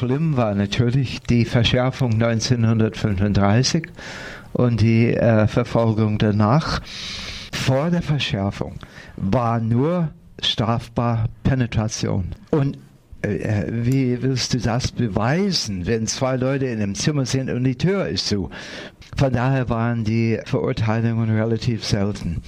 [0.00, 3.86] schlimm war natürlich die Verschärfung 1935
[4.54, 6.80] und die äh, Verfolgung danach.
[7.52, 8.76] Vor der Verschärfung
[9.16, 10.08] war nur
[10.42, 12.28] strafbar Penetration.
[12.50, 12.78] Und
[13.20, 17.64] äh, äh, wie willst du das beweisen, wenn zwei Leute in einem Zimmer sind und
[17.64, 18.48] die Tür ist zu?
[19.18, 22.40] Von daher waren die Verurteilungen relativ selten.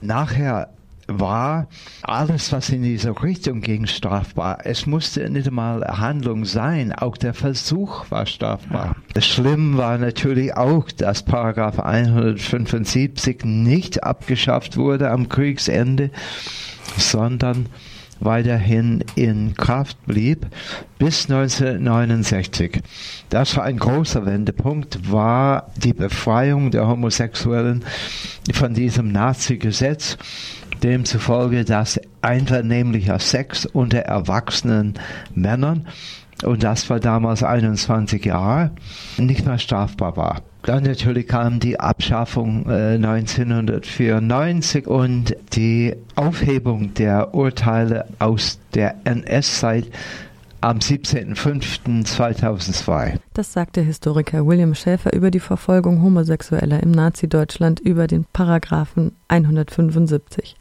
[0.00, 0.68] Nachher
[1.20, 1.68] war
[2.02, 4.58] alles, was in diese Richtung ging, strafbar.
[4.64, 8.96] Es musste nicht einmal Handlung sein, auch der Versuch war strafbar.
[9.18, 16.10] Schlimm war natürlich auch, dass Paragraph 175 nicht abgeschafft wurde am Kriegsende,
[16.96, 17.66] sondern
[18.24, 20.46] weiterhin in Kraft blieb
[20.98, 22.80] bis 1969.
[23.28, 27.84] Das war ein großer Wendepunkt, war die Befreiung der Homosexuellen
[28.52, 30.18] von diesem Nazi-Gesetz
[30.82, 34.94] demzufolge, dass einvernehmlicher Sex unter erwachsenen
[35.34, 35.86] Männern,
[36.44, 38.70] und das war damals 21 Jahre,
[39.16, 40.42] nicht mehr strafbar war.
[40.64, 49.86] Dann natürlich kam die Abschaffung äh, 1994 und die Aufhebung der Urteile aus der NS-Zeit
[50.62, 53.18] am 17.05.2002.
[53.34, 60.56] Das sagte Historiker William Schäfer über die Verfolgung Homosexueller im Nazi-Deutschland über den Paragraphen 175.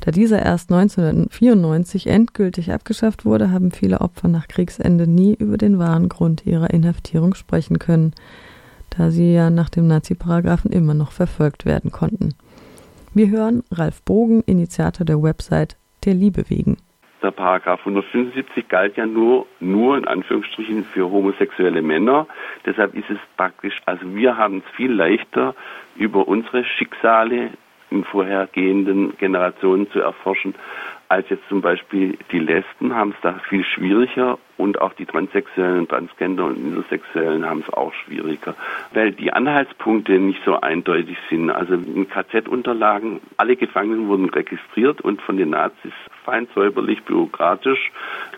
[0.00, 5.78] Da dieser erst 1994 endgültig abgeschafft wurde, haben viele Opfer nach Kriegsende nie über den
[5.78, 8.14] wahren Grund ihrer Inhaftierung sprechen können,
[8.90, 12.34] da sie ja nach dem Nazi-Paragraphen immer noch verfolgt werden konnten.
[13.14, 16.78] Wir hören Ralf Bogen, Initiator der Website Der Liebe wegen.
[17.22, 22.26] Der Paragraph 175 galt ja nur, nur in Anführungsstrichen für homosexuelle Männer.
[22.64, 25.54] Deshalb ist es praktisch, also wir haben es viel leichter,
[25.96, 27.50] über unsere Schicksale
[27.90, 30.54] in vorhergehenden Generationen zu erforschen,
[31.10, 35.88] als jetzt zum Beispiel die Lesben haben es da viel schwieriger und auch die Transsexuellen,
[35.88, 38.54] Transgender und Intersexuellen haben es auch schwieriger,
[38.94, 41.50] weil die Anhaltspunkte nicht so eindeutig sind.
[41.50, 45.92] Also in KZ-Unterlagen, alle Gefangenen wurden registriert und von den Nazis
[46.30, 47.90] fein säuberlich, bürokratisch,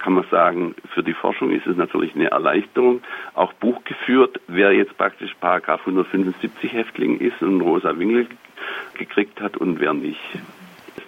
[0.02, 3.02] kann man sagen, für die Forschung ist es natürlich eine Erleichterung.
[3.34, 8.28] Auch Buch geführt, wer jetzt praktisch Paragraph 175 Häftling ist und rosa Winkel
[8.94, 10.20] gekriegt hat und wer nicht.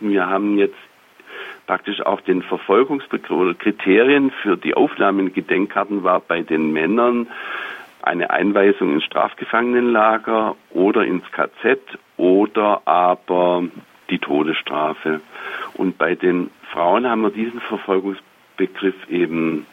[0.01, 0.77] Wir haben jetzt
[1.67, 7.29] praktisch auch den Verfolgungsbegriff oder Kriterien für die Aufnahme in Gedenkkarten war bei den Männern
[8.03, 11.81] eine Einweisung ins Strafgefangenenlager oder ins KZ
[12.19, 13.65] oder aber
[14.15, 15.21] die Todesstrafe.
[15.75, 19.67] Und bei den Frauen haben wir diesen Verfolgungsbegriff eben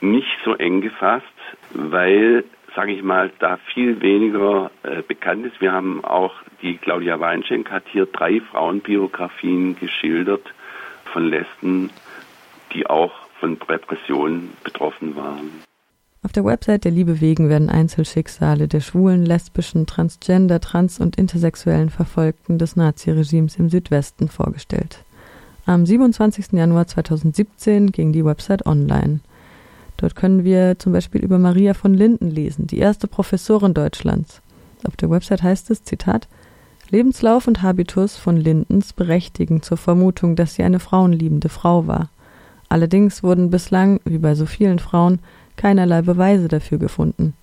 [0.00, 1.26] nicht so eng gefasst,
[1.70, 5.60] weil, sage ich mal, da viel weniger äh, bekannt ist.
[5.60, 10.54] Wir haben auch, die Claudia Weinschenk hat hier drei Frauenbiografien geschildert,
[11.12, 11.90] von Lesben,
[12.72, 15.62] die auch von Repressionen betroffen waren.
[16.24, 21.90] Auf der Website der Liebe wegen werden Einzelschicksale der schwulen, lesbischen, transgender, trans- und intersexuellen
[21.90, 25.04] Verfolgten des Naziregimes im Südwesten vorgestellt.
[25.66, 26.52] Am 27.
[26.52, 29.20] Januar 2017 ging die Website online.
[29.98, 34.40] Dort können wir zum Beispiel über Maria von Linden lesen, die erste Professorin Deutschlands.
[34.84, 36.26] Auf der Website heißt es, Zitat,
[36.88, 42.08] Lebenslauf und Habitus von Lindens berechtigen zur Vermutung, dass sie eine frauenliebende Frau war.
[42.70, 45.18] Allerdings wurden bislang, wie bei so vielen Frauen,
[45.56, 47.34] keinerlei Beweise dafür gefunden.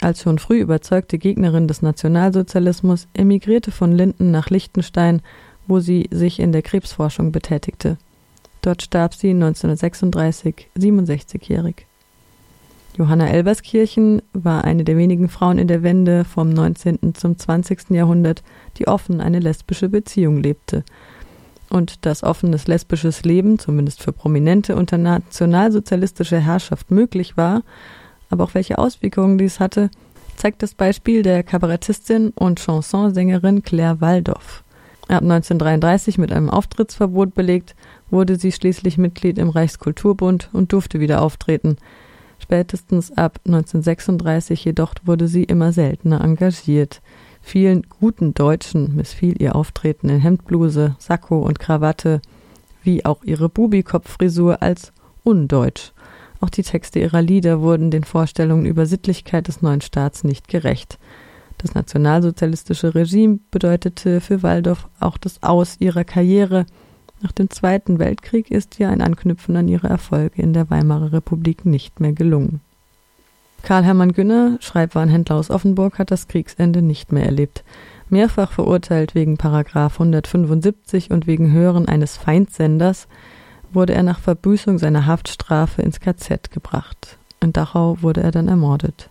[0.00, 5.22] Als schon früh überzeugte Gegnerin des Nationalsozialismus emigrierte von Linden nach Liechtenstein,
[5.66, 7.96] wo sie sich in der Krebsforschung betätigte.
[8.60, 11.86] Dort starb sie 1936, 67-jährig.
[12.96, 17.14] Johanna Elberskirchen war eine der wenigen Frauen in der Wende vom 19.
[17.14, 17.90] zum 20.
[17.90, 18.42] Jahrhundert,
[18.78, 20.84] die offen eine lesbische Beziehung lebte.
[21.74, 27.62] Und dass offenes lesbisches Leben, zumindest für Prominente unter nationalsozialistischer Herrschaft möglich war,
[28.30, 29.90] aber auch welche Auswirkungen dies hatte,
[30.36, 34.62] zeigt das Beispiel der Kabarettistin und Chansonsängerin Claire Waldorf.
[35.08, 37.74] Ab 1933 mit einem Auftrittsverbot belegt,
[38.08, 41.76] wurde sie schließlich Mitglied im Reichskulturbund und durfte wieder auftreten–
[42.44, 47.00] Spätestens ab 1936 jedoch wurde sie immer seltener engagiert.
[47.46, 52.22] Vielen guten Deutschen missfiel ihr Auftreten in Hemdbluse, Sakko und Krawatte,
[52.82, 54.94] wie auch ihre Bubikopffrisur als
[55.24, 55.92] undeutsch.
[56.40, 60.98] Auch die Texte ihrer Lieder wurden den Vorstellungen über Sittlichkeit des neuen Staats nicht gerecht.
[61.58, 66.64] Das nationalsozialistische Regime bedeutete für Waldorf auch das Aus ihrer Karriere,
[67.20, 71.64] nach dem Zweiten Weltkrieg ist ihr ein Anknüpfen an ihre Erfolge in der Weimarer Republik
[71.66, 72.60] nicht mehr gelungen.
[73.64, 77.64] Karl Hermann Günner, Schreibwarenhändler aus Offenburg, hat das Kriegsende nicht mehr erlebt.
[78.10, 83.08] Mehrfach verurteilt wegen Paragraf 175 und wegen Hören eines Feindsenders
[83.72, 87.16] wurde er nach Verbüßung seiner Haftstrafe ins KZ gebracht.
[87.40, 89.08] In Dachau wurde er dann ermordet.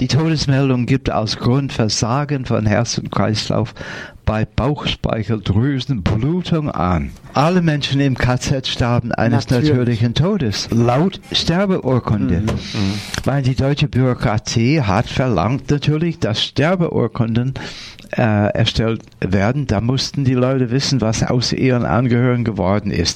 [0.00, 3.74] Die Todesmeldung gibt als Grund Versagen von Herz und Kreislauf
[4.30, 7.10] bei Bauchspeicheldrüsenblutung an.
[7.34, 9.70] Alle Menschen im KZ starben eines Natürlich.
[9.70, 12.44] natürlichen Todes, laut Sterbeurkunde.
[13.24, 17.54] Weil die deutsche Bürokratie hat verlangt natürlich, dass Sterbeurkunden
[18.16, 19.66] äh, erstellt werden.
[19.66, 23.08] Da mussten die Leute wissen, was aus ihren Angehörigen geworden ist.